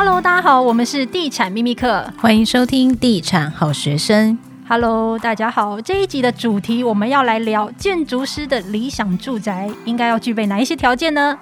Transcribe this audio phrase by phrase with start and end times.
[0.00, 4.38] Hello，大家好，我们是地产秘密课，欢迎收听地产好学生。
[4.68, 11.36] Hello，大家好，这一集的主题我们要来聊建筑师的理想住宅应该要具备哪一些条件呢？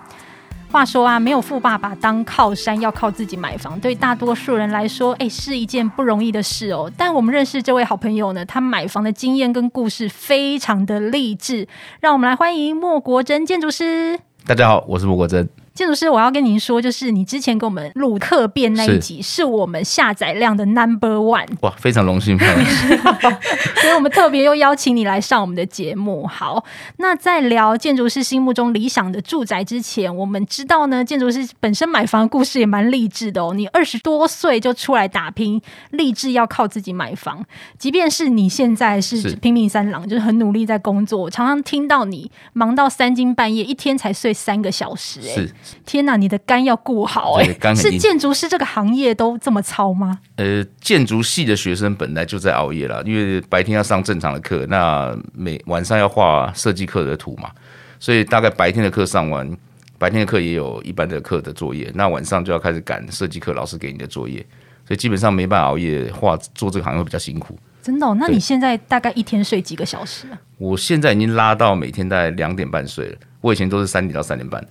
[0.72, 6.90] 话说啊，没有富爸爸当靠山，要靠自己买房，对大多数人来说，哎，是一件不容易的事哦。
[6.96, 11.68] 但我们认识这位好朋友呢，他买房的经验跟故事非常的励志，
[12.00, 14.18] 让我们来欢迎莫国珍建筑师。
[14.46, 15.46] 大家好，我是莫国珍。
[15.76, 21.46] 建筑师，我要跟您说，就是你之前给我们录客变那一集，是，是我们下载量的 number one。
[21.60, 26.26] 哇，非常荣幸， 所以我们特别又邀请你来上我们的节目。
[26.26, 26.64] 好，
[26.96, 33.52] 那在聊建筑师心目中理想的住宅之前，我们知道呢，建筑师本身买房的故事也蛮励志的哦。
[33.52, 37.44] 你二十多岁就出来打拼，励志要靠自己买房，
[37.78, 45.46] 即便是你现在是拼命三郎，就是很努力在工作，我常常听到你忙到三更半夜，一天才睡三个小时，哎。
[45.84, 47.74] 天哪，你的肝要顾好哎、欸！
[47.74, 50.18] 是建筑师这个行业都这么操吗？
[50.36, 57.50] 呃，建筑系的学生本来就在熬夜了，因为白天要上正常的课，那每晚上要画设计课的图嘛，
[57.98, 59.50] 所以大概白天的课上完，
[59.98, 64.44] 白天的课也有一般的课的作业，那晚上就要开始赶设计课老师给你的作业，
[64.86, 67.58] 所以基本上没办法熬夜画，做这个行业会比较辛苦。
[67.82, 68.16] 真的、哦？
[68.18, 70.38] 那你现在大概一天睡几个小时啊？
[70.58, 74.66] 我现在已经拉到每天大概两点半睡了，我以前都是三点到三点半。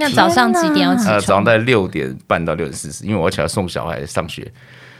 [0.00, 1.14] 那早上几点要起床？
[1.14, 4.50] 呃，早上在六点半到六点四十，因为我要起来送小孩上学，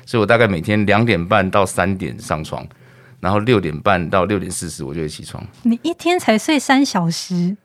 [0.05, 2.67] 所以我大概每天两点半到三点上床，
[3.21, 5.43] 然后六点半到六点四十我就会起床。
[5.63, 7.57] 你一天才睡三小时，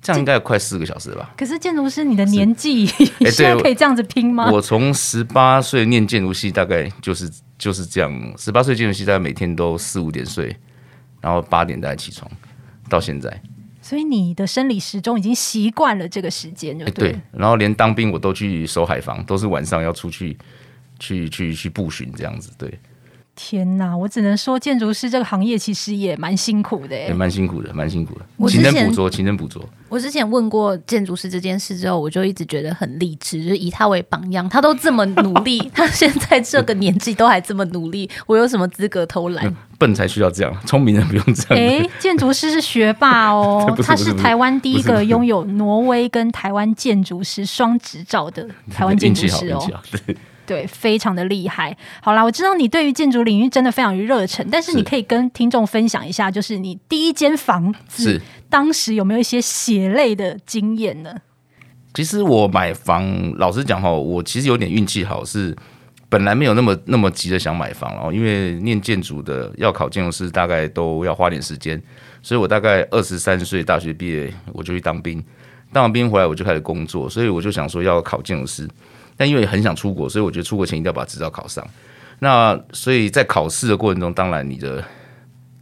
[0.00, 1.34] 这样应该有快四个小时了吧？
[1.36, 2.86] 可是建筑师，你的年纪
[3.30, 4.50] 现在可以这样子拼吗？
[4.50, 8.34] 我从十八岁念建筑系，大概就是就是这样。
[8.38, 10.56] 十八岁建筑系，大概每天都四五点睡，
[11.20, 12.30] 然后八点再起床，
[12.88, 13.38] 到现在。
[13.88, 17.00] 所以你的生理时钟已经习惯了这个时间，对不。
[17.00, 20.36] 对，然后连当兵我都去守海防，都是晚上要出去，
[20.98, 22.70] 去去去步巡这样子，对。
[23.40, 28.48] 天哪，我只能说建筑师这个行业其实也蛮辛苦的，也蛮辛苦的，蛮辛苦的。
[28.48, 29.64] 勤能捕捉，勤能捕捉。
[29.88, 39.54] 我之前问过建筑师这件事之后，我就一直觉得很励志，就是以他为榜样，他都这么努力， 他现在这个年纪都还这么努力，我有什么资格偷懒？
[39.78, 41.64] 笨才需要这样，聪明人不用这样。
[41.64, 49.64] 哎，建筑师是学霸哦， 他是台湾第一个拥有挪威跟台湾建筑师双执照的台湾建筑师哦。
[49.92, 50.16] 对，
[50.66, 51.76] 非常的厉害。
[52.00, 61.14] 好啦，我知道你对于建筑领域真的非常有热忱，但是你可以跟听众分享一下，就是你第一间房子当时有没有一些血泪的经验呢？
[61.94, 65.56] 其实我买房，老实讲哈，我其实有点运气好，是
[66.08, 71.82] 本来没有那么那么急的想买房哦，因为念建筑的要考建筑师，大概都要花点时间，
[72.22, 75.22] 所以我大概二十三岁大学毕业我就去当兵，
[75.72, 78.68] 当完兵回来我就开始工作，所以我就想说要考建筑师。
[79.18, 81.62] 但因为很想出国，所以我觉得出国前一定要把执照考上。
[82.20, 84.82] 那所以在考试的过程中，当然你的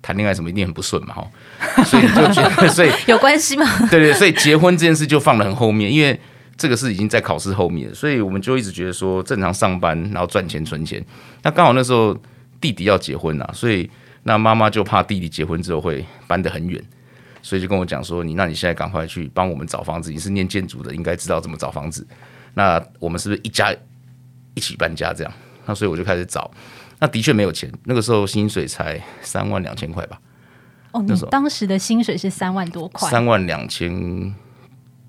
[0.01, 1.85] 谈恋爱什么一定很不顺嘛，哈。
[1.85, 3.67] 所以就觉得，所以 有关系吗？
[3.91, 6.19] 对对，所以结婚这件事就放得很后面，因为
[6.57, 11.05] 这个是已经在考试后面，所以我们就一直觉得说正常上班，然后赚钱存钱。
[11.43, 12.17] 那刚好那时候
[12.61, 13.91] 弟弟要结婚了，所以
[14.23, 16.83] 那妈妈就怕弟弟结婚之后会搬得很远，
[17.43, 22.07] 所以就跟我讲说：“你那你现在赶快去帮我们找房子，你是念建筑的，应该知道怎么找房子。”
[22.57, 23.71] 那我们是不是一家
[24.55, 25.33] 一起搬家这样？
[25.67, 26.51] 那所以我就开始找，
[27.01, 30.19] 那的确没有钱，那个时候薪水才三万两千块吧。
[30.93, 34.35] 哦，你当时的薪水是三万多块，三万两千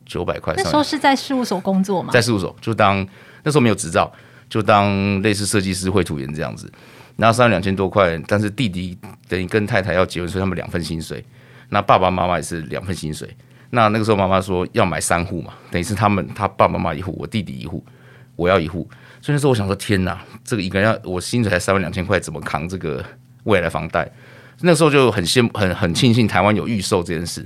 [0.06, 0.54] 九百块。
[0.58, 2.10] 那时候是在事务所工作吗？
[2.12, 3.08] 在事务所，就当
[3.44, 4.12] 那时候没有执照，
[4.50, 6.70] 就当类似设计师、绘图员这样子。
[7.16, 8.98] 然后三万两千多块，但是弟弟
[9.30, 11.24] 等于跟太太要结婚，所以他们两份薪水。
[11.70, 13.30] 那爸爸妈妈也是两份薪水。
[13.70, 17.84] 那那个时候，妈妈说要买三户嘛，等于是他们他爸爸妈妈一户，我弟弟一户，
[18.36, 18.90] 我要一户。
[19.22, 23.04] 所以那时候我想说，天哪，这个一个人要我薪水才三万两千块，怎么扛这个
[23.44, 24.10] 未来房贷？
[24.62, 27.46] 那时候就很羡慕，很很庆幸台湾有预售这件事，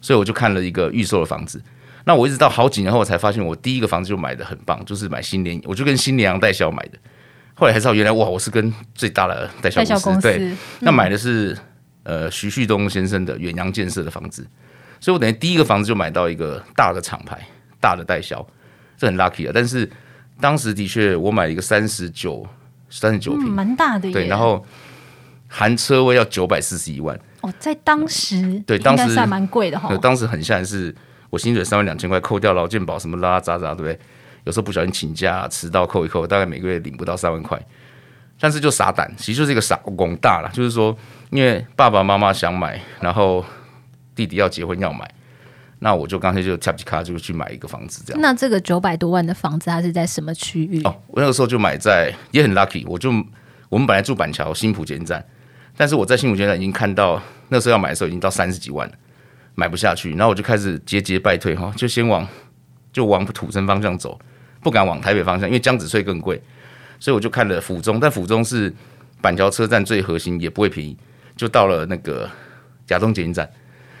[0.00, 1.60] 所以我就看了一个预售的房子。
[2.04, 6.98] 那我一直到好几年后才发现，我第一个房子就买的很棒，就是买新联，我就跟新联洋代销买的。
[7.54, 11.52] 后来才知道，原来哇，我是跟最大的代销公司，公司对，那买的是、
[12.04, 14.46] 嗯、呃徐旭东先生的远洋建设的房子。
[15.00, 17.38] 所以我等于第一个房子就买到一个大的厂牌，
[17.80, 18.44] 大的代销，
[18.96, 19.52] 这很 lucky 啊。
[19.54, 19.88] 但是
[20.40, 22.44] 当时的确，我买了一个三十九、
[22.90, 24.10] 三十九平，蛮大的。
[24.10, 24.64] 对，然后
[25.46, 27.18] 含车位要九百四十一万。
[27.42, 29.96] 哦，在当时，对，当时还蛮贵的哈。
[29.98, 30.92] 当时很吓人，是
[31.30, 33.98] 我薪水三万两千块，扣掉劳健保什么拉拉杂杂，对不对？
[34.44, 37.56] 有时候不小心请假迟到扣一扣，大概每个月领不到三万块。
[38.40, 40.96] 但是就傻胆，其实就是一个傻广大了，就是说，
[41.30, 43.44] 因为爸爸妈妈想买，然后。
[44.18, 45.08] 弟弟要结婚要买，
[45.78, 48.20] 那我就干脆就跳皮卡就去买一个房子这样。
[48.20, 50.82] 那这个九百多万的房子，它是在什么区域？
[50.82, 53.10] 哦，我那个时候就买在也很 lucky，我就
[53.68, 55.24] 我们本来住板桥新浦捷运站，
[55.76, 58.94] 但是我在新浦捷运站已经看到那时候要买的时候已经到三十几万了，
[59.54, 62.26] 买不下去，然后我就开始节节败退哈，就先往
[62.92, 64.18] 就往土城方向走，
[64.60, 66.42] 不敢往台北方向，因为江子翠更贵，
[66.98, 68.74] 所以我就看了府中，但府中是
[69.20, 70.96] 板桥车站最核心，也不会便宜，
[71.36, 72.28] 就到了那个
[72.84, 73.48] 甲东捷运站。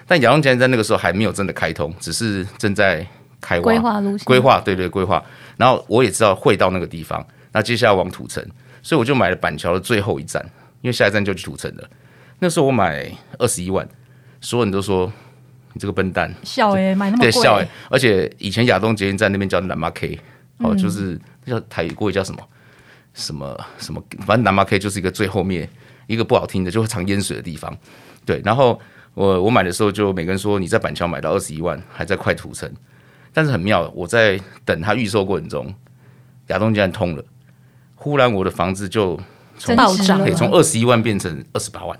[0.08, 3.06] 但亚东捷运站那个时候还没有真的开通，只是正在
[3.42, 5.22] 开规划路线，规划对对规划。
[5.58, 8.42] 然后我也知道会到那个地方，那接下来往土城，
[8.82, 10.42] 所以我就买了板桥的最后一站，
[10.80, 11.88] 因为下一站就去土城了。
[12.38, 13.06] 那时候我买
[13.38, 13.86] 二十一万，
[14.40, 15.12] 所有人都说
[15.74, 17.68] 你这个笨蛋，笑哎、欸，买那么贵，对笑哎、欸。
[17.90, 20.18] 而且以前亚东捷运站那边叫南马 K，
[20.60, 22.42] 哦，就是叫台语过去叫什么
[23.12, 25.68] 什么什么，反正南马 K 就是一个最后面
[26.06, 27.76] 一个不好听的，就会藏淹水的地方。
[28.24, 28.80] 对，然后。
[29.18, 32.72] 我我买的时候就每个人说，你在板桥买到二十一万，还在快土城，
[33.32, 35.74] 但是很妙，我在等它预售过程中，
[36.46, 37.24] 亚东竟然通了，
[37.96, 39.18] 忽然我的房子就
[39.58, 41.98] 从暴涨，从二十一万变成二十八万，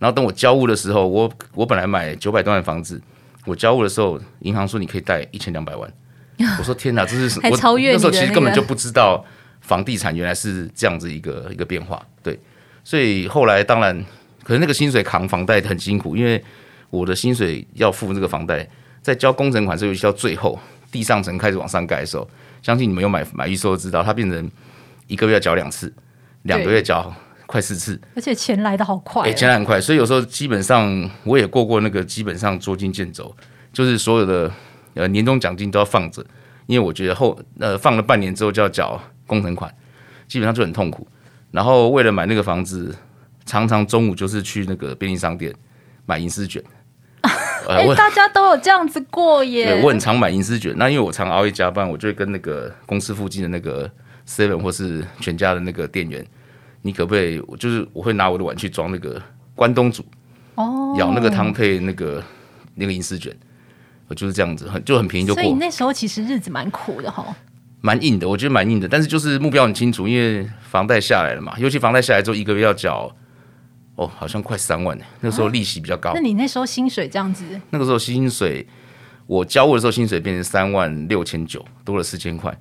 [0.00, 3.00] 然后等我交屋的时候，我我本来买九百多万房子，
[3.44, 5.88] 我交屋的时候，银行说你可以贷一千两百万，
[6.58, 9.24] 我说天哪，这是我那时候其实根本就不知道
[9.60, 12.36] 房地产原来是这样子一个一个变化，对，
[12.82, 14.04] 所以后来当然。
[14.46, 16.40] 可是那个薪水扛房贷很辛苦，因为
[16.88, 18.64] 我的薪水要付这个房贷，
[19.02, 20.56] 在交工程款时，尤其到最后
[20.92, 22.30] 地上层开始往上盖的时候，
[22.62, 24.48] 相信你们有买买预售知道，它变成
[25.08, 25.92] 一个月要缴两次，
[26.42, 27.12] 两个月缴
[27.46, 33.34] 快四次，而且钱来的好快，钱来很快，所以有时候基本上我也过过那个基本上捉襟见肘，
[33.72, 34.48] 就是所有的
[34.94, 36.24] 呃年终奖金都要放着，
[36.66, 39.74] 因为我觉得后呃放了半年之后就要缴工程款，
[40.28, 41.04] 基本上就很痛苦，
[41.50, 42.94] 然后为了买那个房子。
[43.46, 45.54] 常常中午就是去那个便利商店
[46.04, 46.62] 买银丝卷，
[47.22, 49.66] 哎、欸，大家都有这样子过耶。
[49.66, 53.90] 对，我很常买银丝卷，那因为我常熬夜加班，我就会跟那个公司附近的那个
[54.28, 56.26] Seven 或是全家的那个店员，
[56.82, 57.40] 你可不可以？
[57.46, 59.22] 我就是我会拿我的碗去装那个
[59.54, 60.04] 关东煮，
[60.56, 62.22] 哦，舀那个汤配那个
[62.74, 63.32] 那个银丝卷，
[64.08, 65.40] 我就是这样子，很就很便宜就过。
[65.40, 67.24] 所以你那时候其实日子蛮苦的哈，
[67.80, 73.14] 蛮硬的，我觉得蛮硬的，但是就是目标很清楚，因为房贷下来了嘛，尤其房贷下来之后一个月要缴。
[73.96, 75.04] 哦，好像快三万呢。
[75.20, 76.10] 那时候利息比较高。
[76.10, 77.44] 啊，那你那时候薪水这样子？
[77.70, 78.66] 那个时候薪水，
[79.26, 82.56] 我交屋的时候薪水变成三万六千九，多了四千块。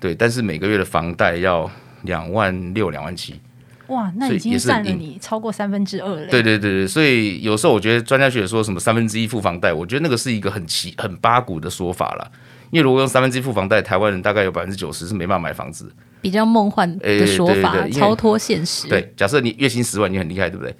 [0.00, 1.70] 对，但是每个月的房贷要
[2.02, 3.40] 两万六、两万七。
[3.88, 6.26] 哇，那已经占了你超过三分之二了。
[6.26, 12.30] 对对对对，所以有时候我觉得专家学者说什么三分之一付房贷，我觉得那个是一个很奇、很八股的说法了。
[12.70, 15.90] 因为如果用三分之一付房贷，台湾人大概有百分之九十是没办法买房子。
[16.20, 18.88] 比较梦幻的说法，欸、对对对，超脱现实。
[18.88, 20.74] 对，假设你月薪十万，你很厉害，对不对？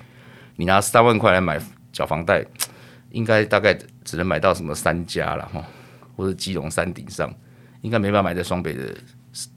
[0.56, 1.60] 你拿三万块来买
[1.92, 2.44] 缴房贷，
[3.10, 5.64] 应该大概只能买到什么三家了哈，
[6.16, 7.32] 或者基隆山顶上，
[7.82, 8.94] 应该没办法买在双北的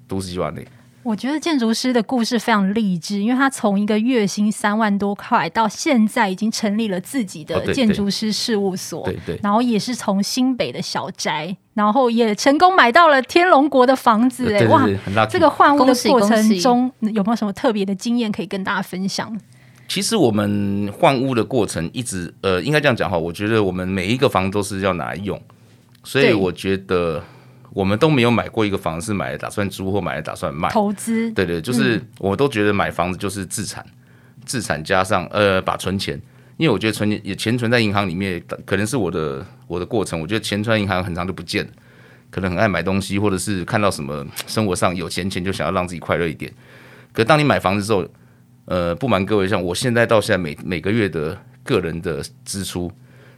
[0.08, 0.66] 都市计划内。
[1.04, 14.88] 我觉得建筑师的故事非常励志，因为他从一个月薪三万多块，到现在已经成立了自己的建筑师事务所，对对，然后也是从新北的小宅，然后也成功买到了天龙国的房子，哎哇，
[15.26, 19.36] 这个换屋的过程中有没有什么特别的经验可以跟大家分享？
[19.88, 25.42] 其实我们换屋的过程一直呃，应该这样讲哈，我觉得我们每一个房都是要拿来用，
[26.04, 27.24] 所以我觉得。
[27.74, 31.32] 我们都没有买过一个房子，是买来打算租或买来打算卖投资。
[31.32, 33.86] 对对，就是我都觉得买房子就是自产，
[34.46, 36.22] 自产加上呃把存钱，
[36.58, 40.20] 因为我觉得存钱也钱存在银行里面，可能是我的我的过程。
[40.20, 41.72] 我觉得钱存在银行很长就不见了，
[42.30, 46.52] 可能很爱买东西，或者是看到什么生活上有闲钱就想要让自己快乐一点。
[47.14, 48.06] 可当你买房子之后，
[48.66, 52.92] 呃，不瞒各位，像我现在到现在每每个月的个人的支出。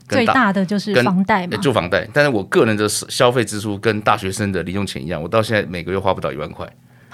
[0.08, 2.06] 最大的就是房贷嘛，就房贷。
[2.12, 6.68] 但是我个人的消费支出跟大学生的零用钱一样，我到现在每个月花不到一万块。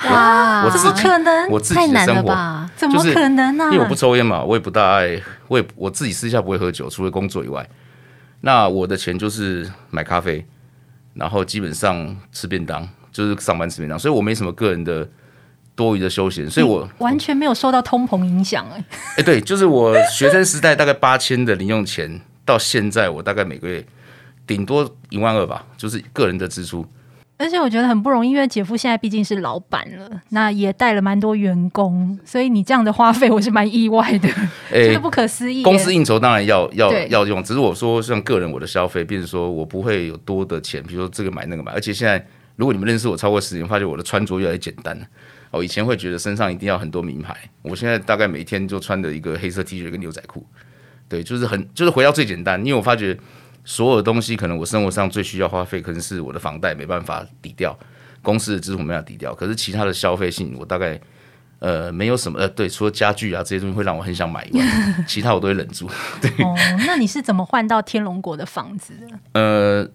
[0.05, 1.51] 哇，我怎么可能？
[1.51, 2.71] 我自己的生活，太难了吧？
[2.75, 3.65] 怎么可能呢？
[3.67, 7.69] 因为我不抽烟嘛，我也不大爱，我也我自己私下不会喝酒，除了工作以外。
[8.41, 10.45] 那我的钱就是买咖啡，
[11.13, 15.07] 然后基本上吃便当，就是上班吃便当，所以我没什么个人的
[15.77, 18.67] 多余的休闲，所以我完全没有受到通膨影响。
[18.75, 18.85] 哎，
[19.19, 22.23] 哎，对，就是我学生时代大概八千的零用钱。
[22.51, 23.85] 到现在，我大概每个月
[24.45, 26.85] 顶多一万二吧，就是个人的支出。
[27.39, 34.29] 而且我觉得很不容易，因为姐夫现在毕竟是老板了，那也带了蛮多员工，所以你这样的花费，我是蛮意外的，
[34.73, 35.63] 欸、就是不可思议。
[35.63, 41.73] 公司应酬当然要要要用，只是我说像个人我的消费，比如说我不会有多的钱，比如说这个买那个买。
[41.73, 42.23] 而且现在
[42.57, 45.07] 如果你们认识我超过十年，发现我的穿着越来越简单了。
[45.51, 50.45] 哦，以前会觉得身上一定要很多名牌，我现在大概每天就穿着一个黑色 T 恤跟牛仔裤。
[51.11, 53.15] 对，就是很，就是回到最简单，因为我发觉
[53.65, 57.79] 所有的东西可能我生活上最需要花费，可能是我的房贷没办法抵掉，
[58.23, 60.99] 公司的支出没办法抵掉，可是其他的消费性我大概。
[61.63, 64.65] 呃，没有什么呃，对，除了家具啊这些东西会让我很想买以外，
[65.07, 65.87] 其他我都会忍住。
[66.19, 69.19] 对，哦，那你是怎么换到天龙国的房子的？
[69.39, 69.87] 呃，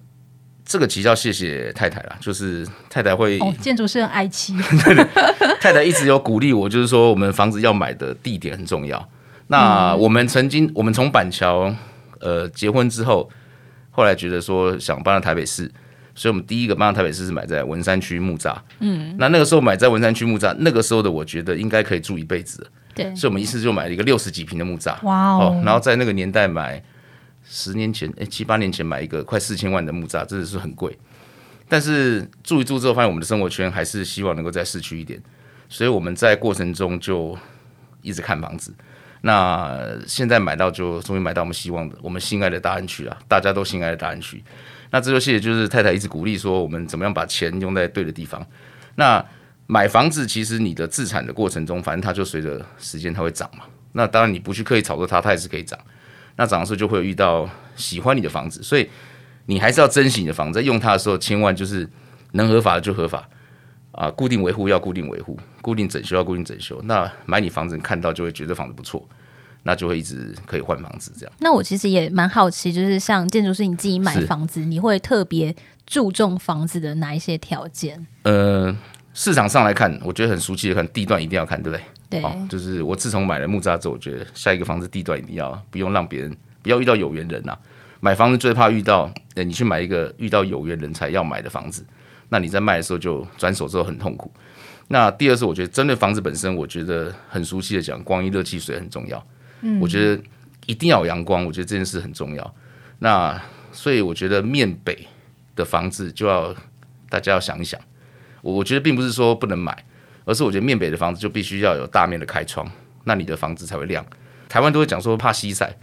[0.64, 4.56] 这个其实要谢谢太太啦，就是太太会，哦，建筑师很爱妻，
[4.86, 5.04] 对对，
[5.60, 9.10] 太太一直有鼓励我，就是说我们房子要买的地点很重要。
[9.48, 11.74] 那我们曾经，我们从板桥
[12.20, 13.30] 呃结婚之后，
[13.92, 15.72] 后来觉得说想搬到台北市。
[16.18, 18.56] 所以，我们第一个搬到台北市是买在文山区木栅。
[18.80, 22.66] 嗯，那那个时候买在文山区木栅，那个时候的我觉得应该可以住一辈子。
[22.94, 24.96] 对，所以我们一次就买了一个六十几平的木栅。
[25.04, 25.62] 哇哦！
[25.66, 26.82] 然后在那个年代买，
[27.44, 30.98] 十年前哎七八年前买一个快四千万的木栅，真的是很贵。
[31.68, 35.22] 但是住一住之后，发现我们的生活圈还是希望能够在市区一点，
[35.68, 37.38] 所以我们在过程中就
[38.02, 38.74] 一直看房子。
[39.27, 44.44] 那现在买到就终于买到我们希望的，我们心爱的大安区了，大家都心爱的大安区。
[44.91, 48.46] 那这就谢谢，就是太太一直鼓励说，我们怎么样把钱用在对的地方。
[48.94, 49.25] 那
[49.65, 53.63] 买房子其实你的自产的过程中，反正它就随着时间它会涨嘛。
[53.94, 55.79] 那当然你不去刻意炒作它，它也是可以涨。
[56.36, 58.88] 那涨的时候就会遇到喜欢你的房子，所以
[59.48, 61.89] 你还是要珍惜你的房子，在用它的时候千万就是
[62.34, 63.27] 能合法的就合法
[63.96, 66.82] 啊，固定维护要固定维护，固定整修要固定整修。
[66.84, 69.06] 那买你房子你看到就会觉得房子不错。
[69.68, 71.36] 那就会一直可以换房子这样。
[71.40, 75.56] 那我其实也蛮好奇，就是像建筑师你自己买房子，你会特别
[75.88, 78.06] 注重房子的哪一些条件？
[78.22, 78.72] 呃，
[79.16, 81.84] 市场上来看，我觉得很熟悉的看地段一定要看，对不对？
[82.12, 82.22] 对。
[82.22, 87.60] 哦，就是我自从买了木栅之后，我觉得下一个房子地段一定要不用让别人不要遇到有缘人呐、啊。
[88.02, 91.84] 买房子最怕遇到，呃，你去买一个遇到有缘人才要买的房子，
[92.29, 94.32] 那你在卖的时候就转手之后很痛苦。
[94.88, 99.25] 那第二是我觉得针对房子本身，我觉得很熟悉的讲，光阴热气水很重要。
[99.62, 100.22] 嗯我觉得
[100.67, 102.55] 一定要有阳光，我觉得这件事很重要。
[103.00, 103.41] 那
[103.72, 105.08] 所以我觉得面北
[105.55, 106.55] 的房子就要
[107.10, 107.79] 大家要想一想。
[108.41, 109.84] 我我觉得并不是说不能买，
[110.24, 112.70] 而是我觉得面北的房子就必须要有大面的开窗，
[113.05, 114.05] 那你的房子才会亮。
[114.48, 115.75] 台湾都会讲说怕西晒，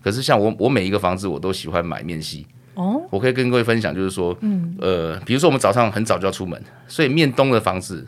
[0.00, 2.46] 可是像我我每一个房子我都喜欢买面西。
[2.74, 8.06] 哦，我可以跟各位分享，就是说，嗯，呃，比如说我们早上很早就要出门，所以面东的房子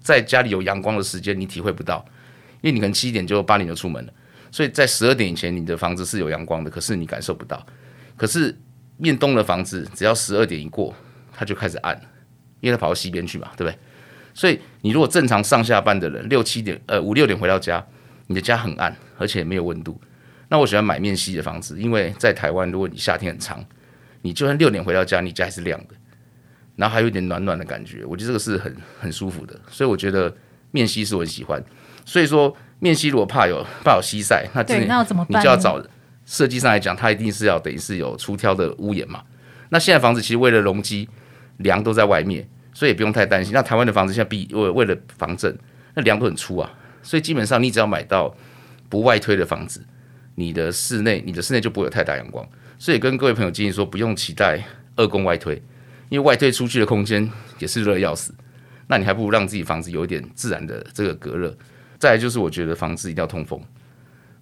[0.00, 2.04] 在家里有阳光的时间你体会不到，
[2.62, 4.12] 因为你可能七点就八点就出门了。
[4.50, 7.64] 所以在十二点以前，你的房子是有阳光的，可是你感受不到。
[8.16, 8.58] 可是
[8.96, 10.94] 面东的房子，只要十二点一过，
[11.32, 11.94] 它就开始暗，
[12.60, 13.78] 因为它跑到西边去嘛，对不对？
[14.32, 17.84] 所以你如果正常上下班的人，六七点呃五六点回到家，
[18.26, 20.00] 你的家很暗，而且没有温度。
[20.48, 23.62] 那我喜欢买面西的房子，因为在台湾，如果你夏天很长，
[24.22, 25.94] 你就算六点回到家，你家还是亮的，
[26.76, 29.58] 然后还有一点暖暖的感觉，我觉得这个是很很舒服的。
[29.68, 30.34] 所以我觉得
[30.70, 31.62] 面西是我很喜欢。
[32.04, 32.56] 所以说。
[32.80, 35.42] 面西如果怕有 怕有西晒，那这那怎么办？
[35.42, 35.84] 你就要找
[36.24, 39.20] 设计上来讲，它一定是要等于是有出挑的屋檐嘛。
[39.70, 41.08] 那现在房子其实为了容积，
[41.56, 43.52] 梁都在外面，所以也不用太担心。
[43.52, 45.52] 那台湾的房子现在比为为了防震，
[45.94, 46.72] 那梁都很粗啊，
[47.02, 48.32] 所以基本上你只要买到
[48.88, 49.84] 不外推的房子，
[50.36, 52.48] 你的室内你的室内就不会有太大阳光。
[52.78, 54.62] 所以跟各位朋友建议说，不用期待
[54.96, 55.60] 二供外推，
[56.08, 58.32] 因为外推出去的空间也是热要死。
[58.86, 61.54] 那你还不如让自己房子有一点自然的这个隔热。
[61.98, 63.60] 再来就是，我觉得房子一定要通风。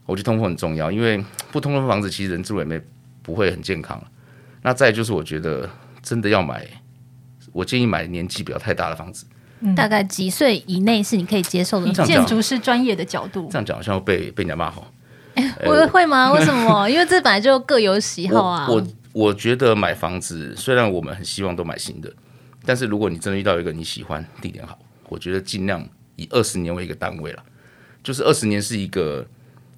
[0.05, 2.81] 我觉得通风很重要，因为不通风的房子，其实人住也没
[3.23, 4.01] 不会很健康。
[4.63, 5.69] 那再来就是，我觉得
[6.03, 6.65] 真的要买，
[7.53, 9.27] 我建议买年纪不要太大的房子。
[9.61, 11.91] 嗯、大概几岁以内是你可以接受的？
[12.05, 14.87] 建筑师专业的角度，这样讲好像会被被人家骂吼。
[15.65, 16.33] 我、欸、会吗？
[16.35, 16.89] 为什么？
[16.89, 18.67] 因为这本来就各有喜好啊。
[18.69, 18.87] 我我，
[19.27, 22.13] 我觉得买房子，虽然我们很希望都买新的，
[22.65, 24.79] 但是如果你真的遇到一个你喜欢、地点好，
[25.09, 25.87] 我觉得尽量。
[26.19, 27.45] 以二十年为一个单位了，
[28.03, 29.27] 就是二十年是一个，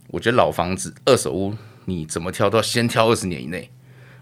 [0.06, 1.52] 我觉得老房子、二手屋，
[1.84, 3.68] 你怎么挑都要先挑二十年以内。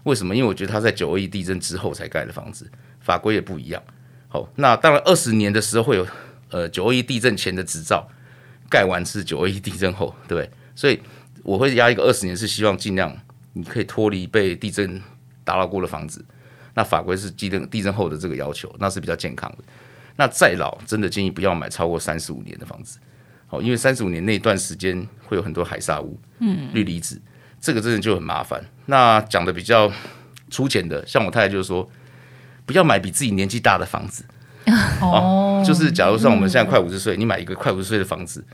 [0.01, 0.35] 为什么？
[0.35, 2.67] 因为我觉得它在九二一地震之后才盖的房子，
[2.99, 3.79] 法规也不一样。
[4.29, 6.07] 好，那当然二十年的时候会有，
[6.49, 8.09] 呃，九二一地震前的执照，
[8.67, 10.49] 盖完是九二一地震后，对不对？
[10.73, 10.99] 所以
[11.47, 13.15] 我会压一个二十年，是希望尽量
[13.53, 15.01] 你可以脱离被地震
[15.45, 16.23] 打扰过的房子。
[16.73, 19.63] 那法规是地震地震后的这个要求，那是比较健康的。
[20.17, 22.99] 那再老，真的建议不要买超过三十五年的房子，
[23.47, 27.17] 好，因为三十五年那段时间会有很多海砂屋、嗯，氯离子，
[27.61, 28.61] 这个真的就很麻烦。
[28.87, 29.89] 那讲的比较
[30.49, 31.89] 粗浅的，像我太太就是说，
[32.65, 34.25] 不要买比自己年纪大的房子，
[35.01, 38.45] 哦，就是假如说我们现在快五十岁，你买一个快五十岁的房子，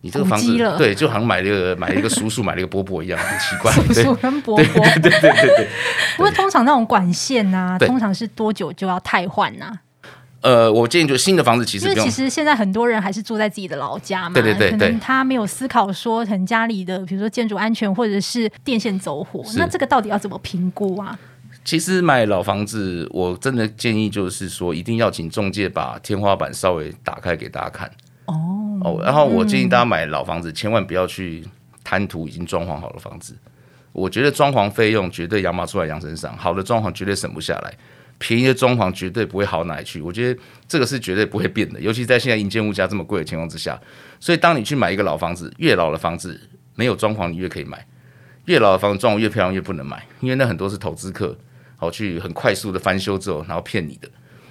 [0.00, 5.68] 你这个房子对，就好像买了一个 买了一个叔叔买了一个伯伯一样，很奇怪，叔叔跟伯伯，对对对对。
[6.16, 9.80] 不过通常那种管线啊，通常是多久就要汰换呢？
[10.40, 21.18] 呃，我建议就新的房子其实，因为其实现在很多人还是住在自己的老家嘛，对对对，可能他没有思考说，很家里的比如说建筑安全或者是电线走火，那这个到底要怎么评估啊？
[21.64, 27.90] 其实买老房子，我真的建议就是说，一定要请中介把天花板稍微打开给大家看
[28.28, 31.44] 哦，然后我建议大家买老房子，千万不要去
[31.82, 33.36] 贪图已经装潢好的房子，
[33.92, 37.74] 我觉得装潢费用绝对羊毛出在羊身上，好的装潢绝对省不下来。
[38.20, 43.80] 便宜的装潢绝对不会好哪里去，我觉得这个是绝对不会变的，尤其在现在营建物价这么贵的情况之下。
[44.18, 46.40] 所以，当你去买一个老房子，越老的房子
[46.74, 47.78] 没有装潢，你越可以买；
[48.46, 51.38] 越老的房子装潢越漂亮，越不能买，因为那很多是投资客，
[51.76, 54.08] 好去很快速的翻修之后，然后骗你的，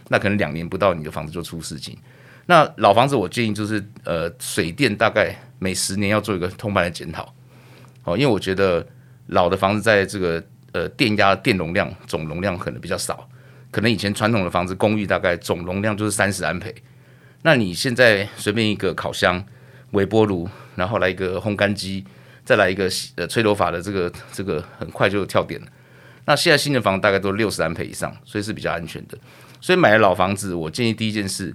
[0.08, 1.98] 那可能两年不到，你的房子就出事情。
[2.48, 7.32] 那老房子，我建议就是，呃，水电大概每十年要做一个通盘的检讨，
[8.04, 8.86] 哦，因为我觉得
[9.28, 13.30] 老的房子在这个呃电压、电容量、总容量可能比较少。
[13.70, 16.74] 可能以前传统的房子公寓大概总容量就是三十安培，
[17.42, 19.44] 那你现在随便一个烤箱、
[19.92, 22.06] 微波炉，然后来一个烘干机，
[22.46, 25.68] 再来一个呃吹头发的这个这个很快就跳电了。
[26.24, 29.18] 那现在新的房子大概都六十安培以上，所以是比较安全的。
[29.60, 31.54] 所以买了老房子，我建议第一件事，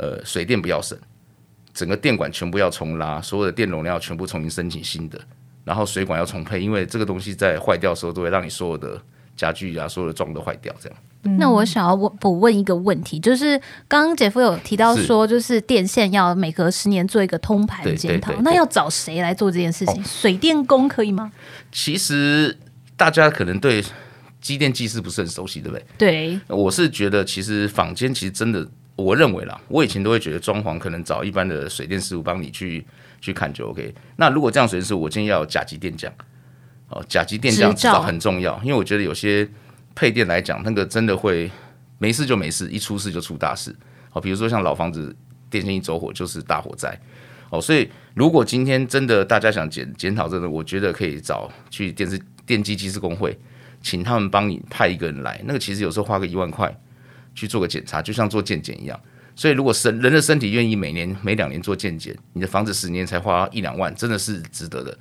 [0.00, 0.96] 呃，水电不要省，
[1.74, 5.20] 整个电管全部要重拉，所有的电容量要全部重新申请新的，
[5.62, 8.98] 然后水管要重配，因为这个东西在坏掉的时候都会让你所有的
[9.36, 10.98] 家具啊、所有的装都坏掉，这样。
[11.38, 20.00] 那我想要问补问一个问题，就是刚刚姐夫有提到说，就是电线要每隔十年做一个通盘检讨，那要找谁来做这件事情？
[20.00, 21.30] 哦、水电工可以吗？
[21.70, 22.56] 其实
[22.96, 23.84] 大家可能对
[24.40, 25.84] 机电技师不是很熟悉，对不对？
[25.98, 28.66] 对，我是觉得其实坊间其实真的，
[29.00, 32.84] 我认为啦，我以前都会觉得装潢可能找一般的水电师傅帮你去
[33.20, 33.94] 去看就 OK。
[34.16, 36.12] 那如果这样水电师傅，我建议要有甲级电匠
[36.88, 39.48] 哦，甲级电匠至少很重要，因为我觉得有些。
[39.92, 41.50] 配电来讲，那个真的会
[41.98, 43.74] 没事就没事，一出事就出大事。
[44.12, 45.14] 哦，比如说像老房子
[45.50, 46.98] 电线一走火就是大火灾。
[47.50, 53.36] 哦，所以如果今天真的大家想检检讨这个，我觉得可以找去电视电机技师工会，
[53.82, 55.42] 请他们帮你派一个人来。
[55.44, 56.72] 那个其实有时候花个一万块
[57.34, 58.98] 去做个检查，就像做健检一样。
[59.36, 64.96] 所以如果身人的身体愿意每年每两年做健检，你的房子十年才花一两万，真的是值得的。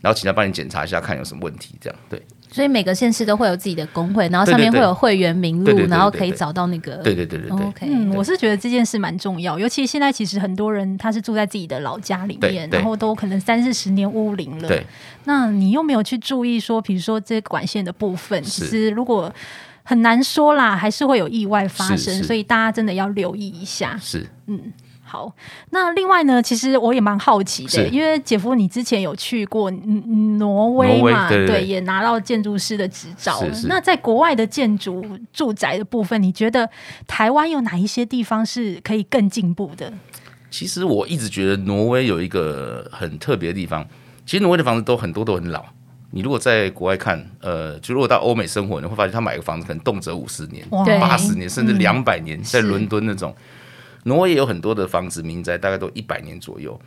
[0.00, 2.20] 然后请他帮你检查一下，看有什么问题，这样对。
[2.50, 6.96] 所以每个县市都会有自己的工会，然后上面会有会员名录，然后可以找到那个。
[6.98, 7.66] 对对对对，对。
[7.66, 14.68] OK，嗯，我是觉得这件事蛮重要，尤其现在其实很多人他是住在自己的老家里面，然后都可能三四十年屋龄了。
[14.68, 14.84] 对。
[15.24, 19.32] 那你又没有去注意说，比如说这管线的部分，其实如果
[19.84, 23.96] 很难说啦，还是会有意外发生，所以大家真的要留意一下。
[24.02, 24.72] 是，嗯。
[25.06, 25.32] 好，
[25.70, 29.70] 那另外呢，其实我也蛮好奇的，因为姐夫你之前有去过
[30.38, 33.38] 挪威嘛，对，对，对，对，也拿到建筑师的执照。
[33.44, 36.68] 是是，那在国外的建筑住宅的部分，你觉得
[37.06, 39.92] 台湾有哪一些地方是可以更进步的？
[40.50, 43.86] 其实我一直觉得挪威有一个很特别的地方，
[44.26, 45.64] 其实挪威的房子都很多都很老。
[46.14, 53.34] 你如果在国外看，呃，就如果到欧美生活，你会发现他买个房子可能动辄五十年、八十年，甚至两百年，在伦敦那种。
[54.04, 56.80] 挪威也有很多的房子，民宅大概都一百年左右，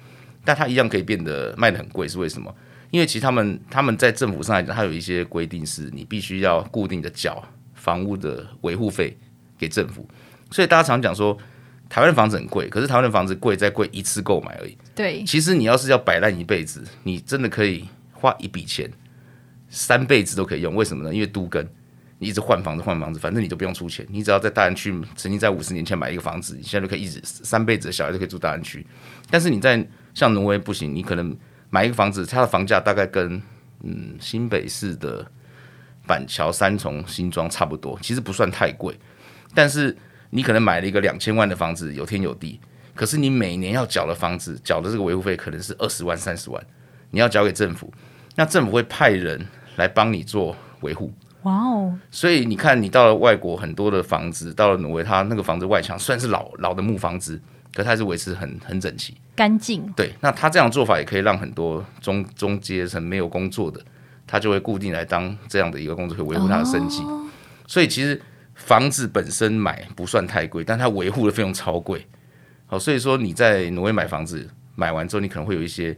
[0.45, 2.55] 但它一样可以变得卖的很贵，是为什么？
[2.89, 9.17] 因为其实他们他们在政府上来讲，它有一些规定，是你必须要固定的缴房屋的维护费
[9.57, 10.07] 给政府。
[10.51, 11.37] 所以大家常讲说，
[11.89, 14.77] 台湾的房子很贵，可是台湾的房子贵在贵一次购买而已。
[14.95, 18.89] 对，其实你要是要摆烂一辈子，你真的可以花一笔钱，
[19.69, 20.75] 三辈子都可以用。
[20.75, 21.13] 为什么呢？
[21.13, 21.67] 因为都跟。
[22.19, 24.03] 你一直换房子换房子，反正你都不用出钱。
[24.09, 28.83] 你只要在大安区，曾经在五十年前买一个房子，你现在就可以一直三辈子的小孩都可以住大安区。
[29.29, 31.37] 但是你在像挪威不行，你可能
[31.69, 33.39] 买一个房子，它的房价大概跟
[33.83, 35.31] 嗯新北市的
[36.07, 38.97] 板桥三重新庄差不多，其实不算太贵。
[39.53, 39.95] 但是
[40.31, 42.59] 你可能买了一个两千万的房子，有天有地，
[42.95, 46.65] 可是你每年要缴的房子缴的这个维护费可能是二十万三十万，
[47.11, 47.93] 你要交给政府，
[48.35, 49.45] 那政府会派人
[49.77, 51.11] 来帮你做维护。
[51.43, 51.97] 哇哦！
[52.11, 57.39] 所以你看，你到了外国，很多的房子，到了挪威，它那个房子外墙虽然是老老的木房子，
[57.73, 59.89] 可它还是维持很很整齐、干净。
[59.95, 63.79] 对，那他这样做法也可以让很多中中阶层没有工作的，
[64.25, 67.01] 他就会固定来当这样的一个工作，可以维护他的生计。
[67.03, 67.25] 哦。
[67.65, 68.19] 所以其实
[68.55, 72.05] 房子本身买不算太贵，但它维护的费用超贵。
[72.65, 75.95] 好，所以说你在挪威买房子，买完之后你可能会有一些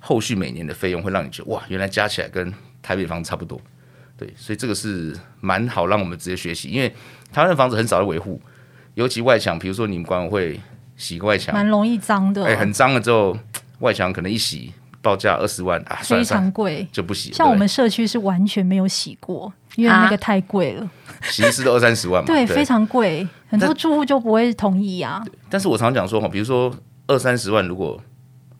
[0.00, 2.52] 后续每年的费用，会让你觉得哇，原来加起来跟
[2.88, 3.60] 台北房子差不多。
[4.16, 6.88] 对，所以这个是蛮好让我们直接学习，因为
[7.30, 8.40] 台湾的房子很少的维护，
[8.94, 10.60] 尤其外墙，比如说你们管委会
[10.96, 12.46] 洗个外墙，蛮容易脏的。
[12.46, 13.38] 哎，很脏了之后，
[13.80, 14.72] 外墙可能一洗
[15.02, 17.30] 报价二十万啊，非常贵，就不洗。
[17.34, 20.90] 像我们社区是完全没有洗过，因为那个太贵了，
[21.24, 23.28] 洗一次都二三十万嘛， 对，非常贵。
[23.48, 25.22] 很多住户就不会同意啊。
[25.50, 26.74] 但是我常讲说哈，比如说
[27.06, 28.02] 二三十万，如果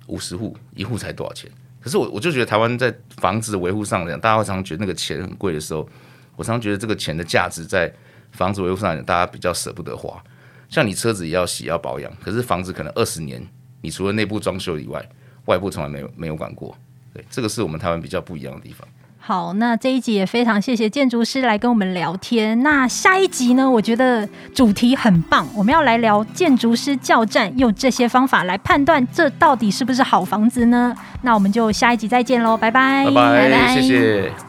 [0.07, 1.51] 五十户，一户才多少钱？
[1.81, 5.89] 可是我我就觉得台湾在房子的维护上讲，大家会常觉得那个钱很贵的时候，
[6.37, 7.93] 我常常觉得这个钱的价值在
[8.33, 10.23] 房子维护上讲，大家比较舍不得花。
[10.69, 13.47] 像你车子也要洗要保养，可是房子可能二十年，
[13.81, 15.03] 你除了内部装修以外，
[15.47, 16.77] 外部从来没有没有管过。
[17.15, 18.87] 对，这个是我们台湾比较不一样的地方。
[19.29, 22.63] 好，那这一集也非常谢谢建筑师来跟我们聊天。
[22.63, 23.71] 那下一集呢？
[23.71, 30.97] 我觉得主题很棒，我们要来聊建筑师教战，用这些方法来判断这到底是不是好房子呢？
[31.21, 34.48] 那我们就下一集再见喽，拜拜，拜拜，谢谢。